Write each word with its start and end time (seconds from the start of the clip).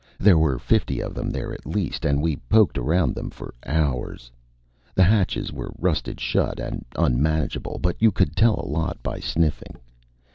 There 0.17 0.39
were 0.39 0.57
fifty 0.57 0.99
of 0.99 1.13
them 1.13 1.29
there 1.29 1.53
at 1.53 1.63
least, 1.63 2.05
and 2.05 2.23
we 2.23 2.37
poked 2.37 2.75
around 2.79 3.13
them 3.13 3.29
for 3.29 3.53
hours. 3.67 4.31
The 4.95 5.03
hatches 5.03 5.53
were 5.53 5.75
rusted 5.77 6.19
shut 6.19 6.59
and 6.59 6.83
unmanageable, 6.95 7.77
but 7.79 8.01
you 8.01 8.11
could 8.11 8.35
tell 8.35 8.59
a 8.59 8.65
lot 8.65 8.97
by 9.03 9.19
sniffing. 9.19 9.77